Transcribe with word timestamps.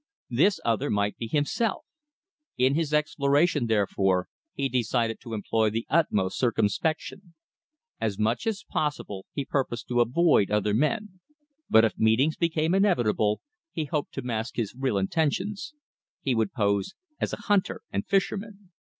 This 0.31 0.59
other 0.65 0.89
might 0.89 1.15
be 1.17 1.27
himself. 1.27 1.85
In 2.57 2.73
his 2.73 2.91
exploration, 2.91 3.67
therefore, 3.67 4.29
he 4.55 4.67
decided 4.67 5.19
to 5.21 5.35
employ 5.35 5.69
the 5.69 5.85
utmost 5.91 6.39
circumspection. 6.39 7.35
As 7.99 8.17
much 8.17 8.47
as 8.47 8.65
possible 8.67 9.27
he 9.31 9.45
purposed 9.45 9.87
to 9.89 10.01
avoid 10.01 10.49
other 10.49 10.73
men; 10.73 11.19
but 11.69 11.85
if 11.85 11.99
meetings 11.99 12.35
became 12.35 12.73
inevitable, 12.73 13.41
he 13.71 13.85
hoped 13.85 14.11
to 14.15 14.23
mask 14.23 14.55
his 14.55 14.73
real 14.75 14.97
intentions. 14.97 15.75
He 16.23 16.33
would 16.33 16.51
pose 16.51 16.95
as 17.19 17.31
a 17.31 17.37
hunter 17.43 17.81
and 17.91 18.03
fisherman. 18.07 18.71